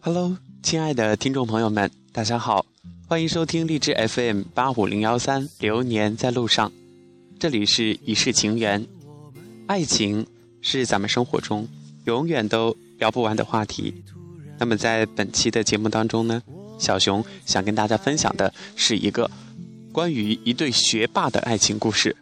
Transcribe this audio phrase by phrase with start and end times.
[0.00, 2.64] Hello，亲爱的听众朋友们，大家好，
[3.08, 6.70] 欢迎收听荔枝 FM 八五零幺三《流年在路上》，
[7.38, 8.86] 这里是一世情缘。
[9.66, 10.24] 爱情
[10.62, 11.68] 是咱们生活中
[12.04, 13.92] 永远都聊不完的话题。
[14.56, 16.40] 那么在本期的节目当中呢，
[16.78, 19.28] 小熊想跟大家分享的是一个
[19.92, 22.16] 关于一对学霸的爱情故事。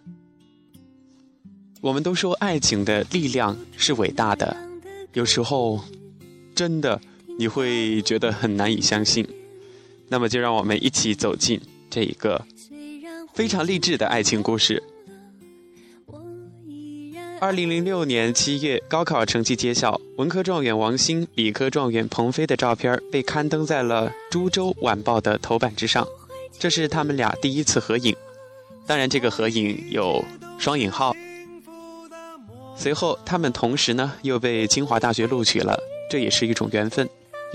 [1.83, 4.57] 我们都说爱情的力量是伟大的，
[5.13, 5.85] 有时候
[6.55, 6.99] 真的。
[7.39, 9.27] 你会觉得很难以相信，
[10.09, 12.45] 那么就让我们一起走进这一个
[13.35, 14.83] 非常励志的爱情故事。
[17.39, 26.09] 二零零六年七月，高考成绩揭晓，文科状元王鑫、理科状元彭飞的照片被刊登在了《株洲晚报》的头版之上，
[26.59, 28.17] 这是他们俩第一次合影。
[28.87, 30.25] 当然，这个合影有
[30.59, 31.15] 双引号。
[32.75, 35.79] 随后，他们同时呢又被清华大学录取了，
[36.11, 37.07] 这也是一种缘分。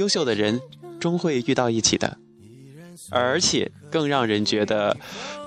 [0.02, 0.59] 优秀的人
[0.99, 2.17] 终会遇到一起的，
[3.11, 4.97] 而且更让人觉得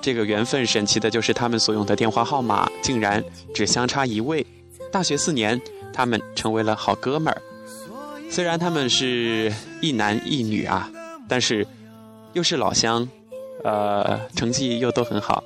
[0.01, 3.21] 这个缘分神奇的就是他们所用的电话号码竟然
[3.53, 4.45] 只相差一位。
[4.93, 5.61] 大学四年，
[5.91, 7.41] 他们成为了好哥们儿。
[8.31, 10.89] 虽然他们是一男一女啊，
[11.27, 11.67] 但是
[12.31, 13.05] 又是老乡，
[13.61, 15.43] 呃，成绩又都很好，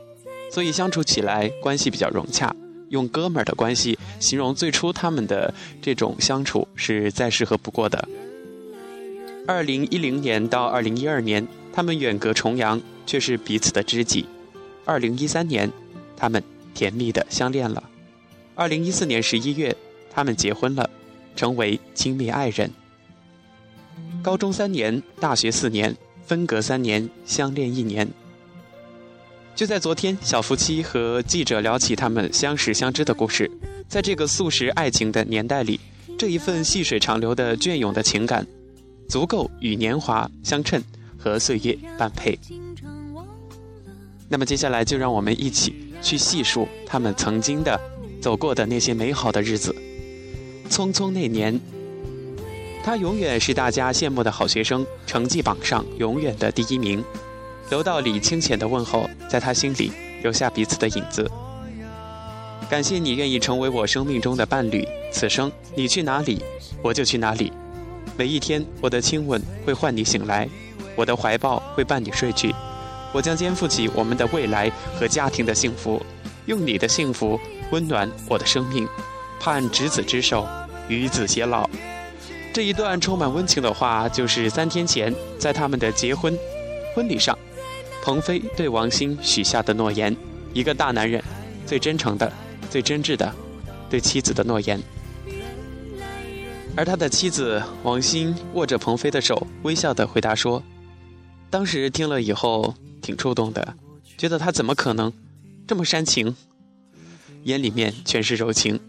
[0.51, 2.55] 所以相处起来关系比较融洽。
[2.89, 8.07] 用哥们儿的关系形容最初他们的这种相处是再适合不过的。
[9.49, 14.23] 二零一零年到二零一二年，他们远隔重洋，却是彼此的知己。
[14.85, 15.71] 二零一三年，
[16.15, 16.43] 他们
[16.75, 17.81] 甜蜜的相恋了。
[18.53, 19.75] 二零一四年十一月，
[20.11, 20.87] 他们结婚了，
[21.35, 22.69] 成为亲密爱人。
[24.21, 28.07] 高中三年，大学四年，分隔三年，相恋一年。
[29.55, 33.49] 就在昨天，小夫妻和记者聊起他们相识相知的故事。
[33.87, 35.79] 在这个速食爱情的年代里，
[36.19, 38.45] 这一份细水长流的隽永的情感。
[39.09, 40.81] 足够与年华相称，
[41.17, 42.37] 和岁月般配。
[44.29, 47.77] 那么接下来就让我们一起去细数他们曾经的
[48.21, 49.75] 走过的那些美好的日子。
[50.69, 51.59] 匆匆那年，
[52.83, 57.03] 他永远是大家羡慕的好学生，成绩榜上永远的第一名。
[57.71, 61.29] 楼道里清浅的问候，在他心里留下彼此的影子。
[62.69, 66.43] 感谢你愿意成为我生命中的伴侣，此生你去哪里，
[66.83, 67.51] 我就去哪里。
[68.19, 70.45] 每一天，我的亲吻会唤你醒来，
[70.93, 72.53] 我的怀抱会伴你睡去。
[73.13, 74.69] 我将肩负起我们的未来
[74.99, 76.05] 和家庭的幸福，
[76.45, 77.39] 用你的幸福
[77.71, 78.85] 温暖我的生命。
[79.39, 80.45] 盼执子之手，
[80.89, 81.69] 与子偕老。
[82.51, 86.37] 这一段充满温情的话，就是三天前在他们的结婚
[86.93, 87.39] 婚礼上，
[88.03, 90.13] 鹏飞对王鑫许下的诺言。
[90.53, 91.23] 一个大男人，
[91.65, 92.29] 最真诚的、
[92.69, 93.33] 最真挚的
[93.89, 94.77] 对妻子的诺言。
[96.79, 100.63] 而他的妻子王鑫握着鹏飞的手，微笑地回答说
[101.51, 103.75] ：“当时听了以后挺触动的，
[104.17, 105.11] 觉得他怎么可能
[105.67, 106.33] 这么煽情，
[107.43, 108.79] 眼里面全是柔情。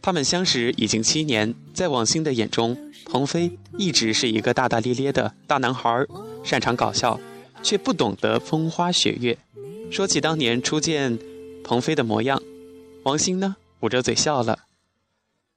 [0.00, 6.06] 他们相识已经七年，在王鑫的眼中，鹏飞一直是一个大大咧咧的大男孩，
[6.44, 7.18] 擅长搞笑，
[7.60, 9.36] 却不懂得风花雪月。
[9.90, 11.18] 说起当年初见
[11.64, 12.40] 鹏飞的模样，
[13.02, 14.60] 王鑫呢捂着嘴笑了。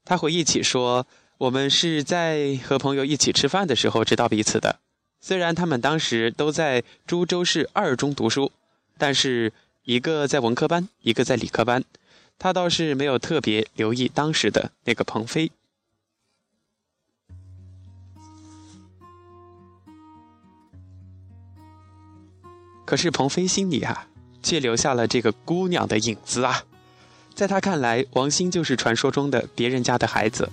[0.04, 1.06] 他回忆起说。”
[1.40, 4.80] 我们是在和朋友一起吃饭的时候知道彼此的。
[5.20, 8.52] 虽然他们当时都在株洲市二中读书，
[8.98, 9.52] 但是
[9.84, 11.84] 一个在文科班，一个在理科班。
[12.38, 15.52] 他倒是没有特别留意当时的那个鹏飞。
[22.86, 24.08] 可是鹏飞心里啊，
[24.42, 26.66] 却留下了这个姑娘的影子啊。
[27.34, 30.50] 在他看来，王鑫就是传说中的别人家的孩子。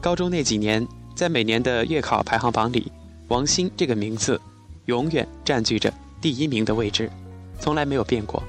[0.00, 2.90] 高中那几年，在每年的月考排行榜里，
[3.28, 4.40] 王鑫这个名字
[4.86, 7.10] 永远占据着第一名的位置，
[7.58, 8.42] 从来没有变过。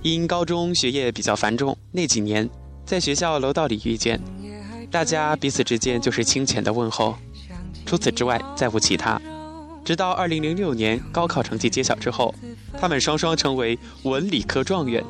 [0.00, 2.48] 因高中学业比较繁重，那几年
[2.86, 4.18] 在学校楼道里遇见，
[4.90, 7.14] 大家彼此之间就是清浅的问候，
[7.84, 9.20] 除此之外再无其他。
[9.84, 12.34] 直到2006年高考成绩揭晓之后，
[12.80, 15.02] 他们双双成为文理科状元，《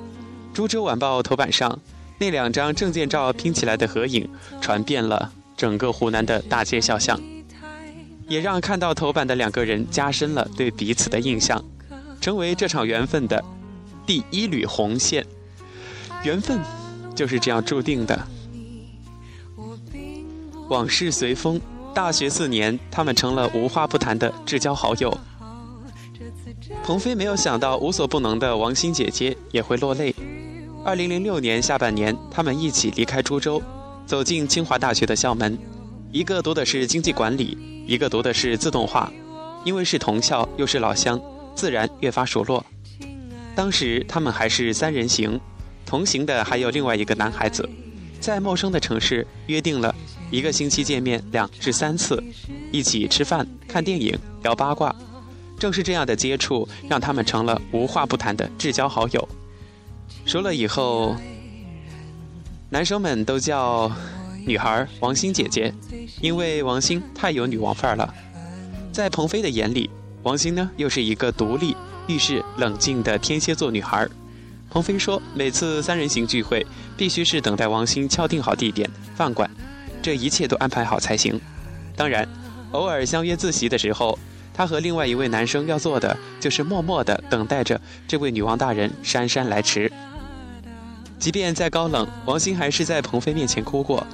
[0.52, 1.78] 株洲晚报》头版上。
[2.18, 4.26] 那两张证件照拼起来的合影，
[4.58, 7.18] 传遍了整个湖南的大街小巷，
[8.28, 11.64] 也让看到头版的两个人加深了对彼此的印象，
[12.20, 13.42] 成为这场缘分的
[14.04, 15.24] 第一缕红线。
[16.24, 16.60] 缘分
[17.14, 18.26] 就是这样注定的。
[20.68, 21.60] 往事随风，
[21.94, 25.16] 大学四年，他们成了无话不谈的至交好友。
[26.84, 30.14] 鹏飞没有想到，无所不能的王鑫姐姐也会落泪。
[30.84, 33.62] 二零零六年下半年，他们一起离开株洲，
[34.06, 35.58] 走进清华大学的校门。
[36.12, 39.12] 一个读的是经济管理，一个读的是自动化。
[39.64, 41.20] 因为是同校又是老乡，
[41.56, 42.64] 自然越发熟络。
[43.56, 45.40] 当时他们还是三人行，
[45.84, 47.68] 同行的还有另外一个男孩子，
[48.20, 49.92] 在陌生的城市约定了
[50.30, 52.22] 一个星期见面两至三次，
[52.70, 54.94] 一起吃饭、看电影、聊八卦。
[55.58, 59.28] 正是这样的接触，让他们成了无话不谈的至交好友。
[60.24, 61.16] 熟了以后，
[62.68, 63.90] 男生们都叫
[64.44, 65.72] 女孩王星姐姐，
[66.20, 68.12] 因为王星太有女王范儿了。
[68.92, 69.88] 在鹏飞的眼里，
[70.24, 71.76] 王星呢又是一个独立、
[72.08, 74.08] 遇事冷静的天蝎座女孩。
[74.68, 76.66] 鹏飞说，每次三人行聚会，
[76.96, 79.48] 必须是等待王星敲定好地点、饭馆，
[80.02, 81.40] 这一切都安排好才行。
[81.94, 82.28] 当然，
[82.72, 84.18] 偶尔相约自习的时候，
[84.52, 89.90] 他和另外一位男生要做的就是默默地等待着这位女王大人姗姗来迟。
[91.18, 94.06] 即便再高冷，王星还是在鹏飞面前哭过。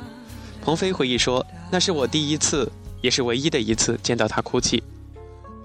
[0.65, 2.71] 鹏飞回忆说：“那是我第一次。”
[3.03, 4.81] 也是唯一的一次见到他哭泣。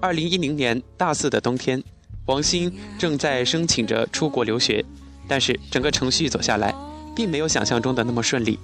[0.00, 1.80] 二零一零年大四的冬天，
[2.26, 2.68] 王鑫
[2.98, 4.84] 正在申请着出国留学，
[5.28, 6.74] 但是整个程序走下来，
[7.14, 8.58] 并没有想象中的那么顺利，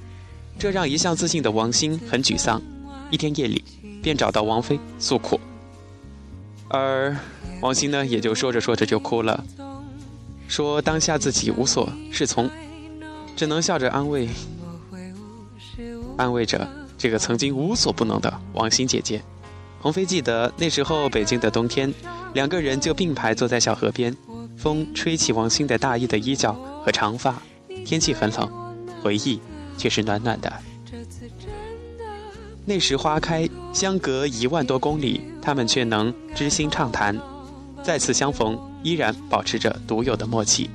[0.58, 2.60] 这让一向自信的王鑫很沮丧。
[3.12, 3.62] 一天夜里，
[4.02, 5.38] 便找到王菲诉苦，
[6.66, 7.16] 而
[7.60, 9.44] 王鑫呢，也就说着说着就哭了，
[10.54, 12.48] 说当下自己无所适从，
[13.34, 14.28] 只能笑着安慰，
[16.16, 16.64] 安慰着。
[16.96, 19.20] 这个曾经无所不能的王鑫姐姐，
[19.80, 21.92] 鸿飞记得那时候北京的冬天，
[22.34, 24.16] 两个人就并排坐在小河边，
[24.56, 26.52] 风吹起王鑫的大衣的衣角
[26.84, 27.42] 和长发，
[27.84, 28.48] 天气很冷，
[29.02, 29.40] 回忆
[29.76, 30.52] 却是暖暖的。
[32.64, 37.20] 那时花开，相隔一万多公里，他们却能知心畅谈，
[37.82, 40.70] 再次相逢依然保持着独有的默契。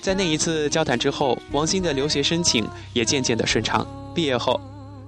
[0.00, 4.58] 在那一次交谈之后，王鑫的留学申请也渐渐的顺畅，毕业后。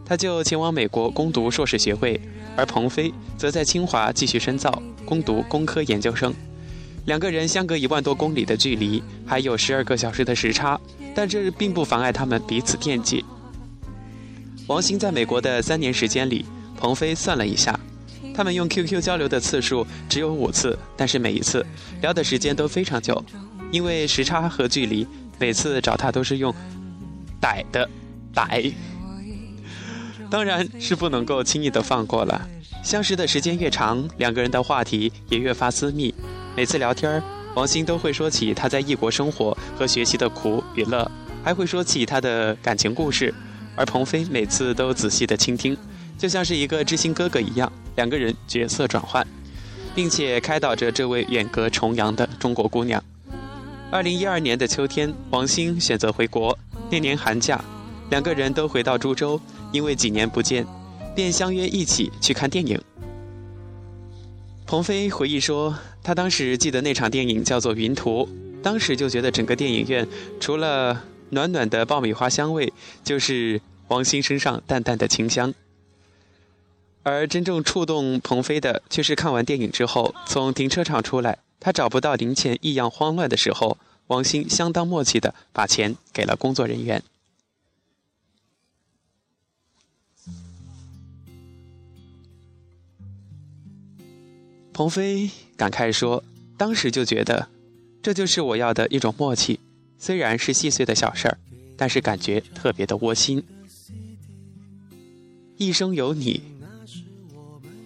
[0.04, 2.20] 他就前往美国攻读硕士学位，
[2.56, 6.34] 而鹏飞则在清华继续深造，攻读工科研究生。
[7.06, 10.78] 两个人相隔一万多公里的距离，还有十二个小时的时差，
[11.14, 13.24] 但这并不妨碍他们彼此惦记。
[14.66, 16.44] 王鑫在美国的三年时间里，
[16.76, 17.78] 鹏飞算了一下，
[18.34, 21.64] 他们用 QQ 交流的次数只有五次，但是每一次
[22.00, 23.22] 聊的时间都非常久，
[23.70, 25.06] 因为时差和距离，
[25.38, 26.54] 每次找他都是用
[27.40, 27.88] “逮”的
[28.34, 28.72] “逮”。
[30.30, 32.48] 当然是不能够轻易的放过了。
[32.82, 36.14] 相识的时间越长，两个人的话题也越发私密。
[36.56, 37.22] 每次聊天，
[37.54, 41.10] 王鑫都会说起他在异国生活和学习的苦与乐，
[41.44, 43.34] 还会说起他的感情故事。
[43.76, 45.76] 而鹏飞每次都仔细的倾听，
[46.16, 47.70] 就像是一个知心哥哥一样。
[48.00, 49.26] 两个人角色转换，
[49.94, 53.04] 并且开导着这位远隔重洋的中国姑娘。
[53.90, 56.58] 二零一二年的秋天，王鑫选择回国。
[56.90, 57.62] 那年寒假，
[58.08, 59.38] 两个人都回到株洲。
[59.70, 60.66] 因为几年不见，
[61.14, 62.80] 便相约一起去看电影。
[64.64, 68.26] 鹏飞回忆说，他当时记得那场电影叫做《云图》，
[68.62, 70.08] 当时就觉得整个电影院
[70.40, 72.72] 除了暖暖的爆米花香味，
[73.04, 75.52] 就是王鑫身上淡淡的清香。
[77.02, 87.02] 而真正触动鹏飞的，却是看完电影之后，从停车场出来，他找不到零钱，异样慌乱的时候，王鑫相当默契的把钱给了工作人员。
[94.74, 96.22] 鹏飞感慨说
[96.56, 97.48] ：“当时就觉得，
[98.02, 99.58] 这就是我要的一种默契。
[99.98, 101.38] 虽然是细碎的小事儿，
[101.76, 103.42] 但是感觉特别的窝心。
[105.56, 106.42] 一生有你。”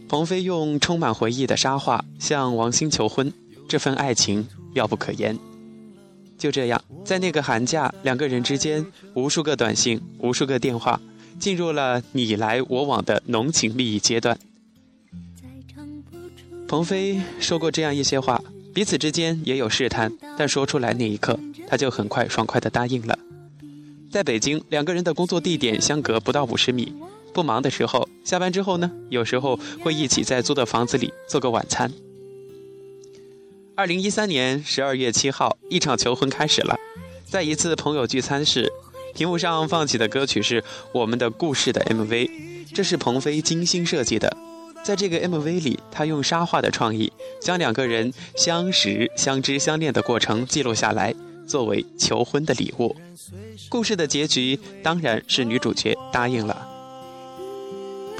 [0.09, 3.33] 鹏飞用充满回忆的沙画向王鑫求婚，
[3.67, 5.39] 这份爱情妙不可言。
[6.37, 8.85] 就这样，在那个寒假，两个人之间
[9.15, 11.01] 无数个短信，无数个电话，
[11.39, 14.39] 进入了你来我往的浓情蜜意阶段。
[16.69, 18.43] 鹏飞说过这样一些话，
[18.75, 23.19] 彼此之间也有试探，但说出来那一刻，他就很快爽快地答应了。
[24.11, 26.93] 在北京，两个人的工作地点相隔不到五十米，
[27.33, 31.93] 不忙的时候，下班之后呢，有时候会一起在租的房子里做个晚餐。
[33.77, 36.75] 二零一三年十二月七号，一场求婚开始了，
[37.27, 38.73] 在一次朋友聚餐时，
[39.15, 40.63] 屏幕上放起的歌曲是
[40.93, 42.31] 《我们的故事》的 MV，
[42.73, 44.35] 这是鹏飞精心设计的。
[44.83, 51.15] 在这个 MV 里，他用沙画的创意，将两个人相识、相知、相恋的过程记录下来，
[51.47, 52.95] 作为求婚的礼物。
[53.69, 56.74] 故事的结局当然是女主角答应了。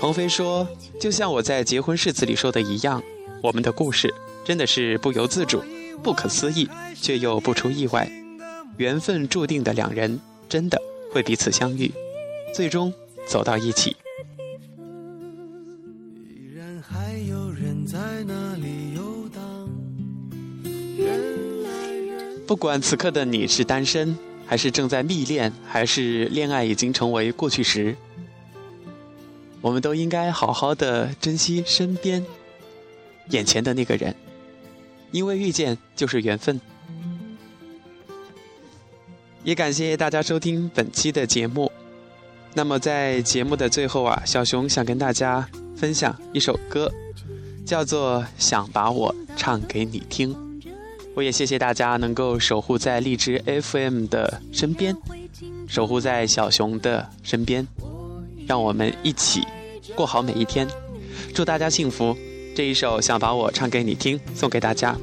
[0.05, 0.69] 王菲说，
[1.01, 3.03] 就像我在结婚誓词里说的一样，
[3.43, 4.13] 我们的故事
[4.45, 5.65] 真的是不由自主，
[6.03, 8.07] 不可思议，却又不出意外，
[8.77, 10.79] 缘分注定的两人真的
[11.11, 11.91] 会彼此相遇，
[12.55, 12.93] 最终
[13.27, 13.97] 走到一起。
[22.47, 27.97] 不管此刻的你是单身，还是正在蜜恋，还是恋爱已经成为过去时。
[29.65, 32.23] 我们都应该好好的珍惜身边、
[33.31, 34.15] 眼前的那个人，
[35.11, 36.61] 因为遇见就是缘分。
[39.43, 41.73] 也感谢大家收听本期的节目。
[42.53, 46.93] 那么在节目的最后啊，小熊想跟大家分享一首歌，
[47.65, 50.35] 叫做《想把我唱给你听》。
[51.15, 54.95] 我也谢谢大家能够守护在荔枝 FM 的身边，
[55.67, 57.67] 守护在小熊的身边，
[58.47, 59.43] 让我们一起
[59.95, 60.67] 过好每一天。
[61.35, 62.17] 祝大家幸福！
[62.55, 64.97] 这一首《想把我唱给你听》送给大家。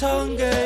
[0.00, 0.57] 把我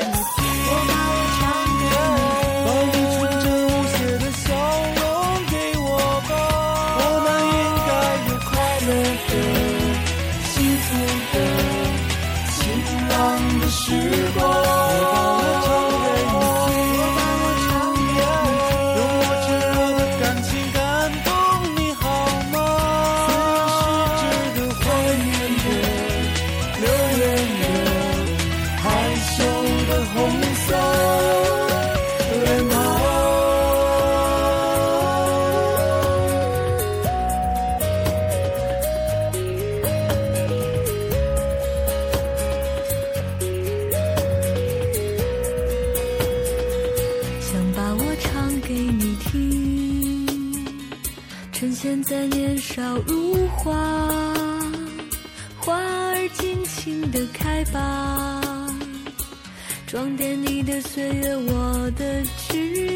[61.21, 62.49] 我的枝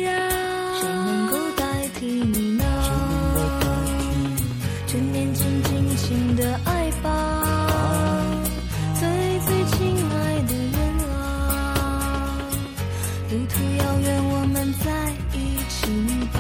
[0.03, 0.07] 桠。
[0.81, 2.65] 谁能够代替你呢？
[4.87, 7.09] 趁年轻，尽情的爱吧，
[8.99, 9.09] 最
[9.47, 9.77] 最亲
[10.11, 10.77] 爱的人
[11.11, 11.11] 啊，
[13.31, 14.55] 路途遥远，我们
[14.85, 14.87] 在
[15.33, 15.37] 一
[15.69, 15.77] 起
[16.33, 16.39] 吧。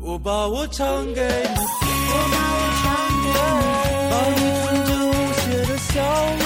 [0.00, 2.84] 我把我唱给你听，我把我唱
[3.22, 5.92] 给你，把你纯真无邪的笑
[6.38, 6.45] 容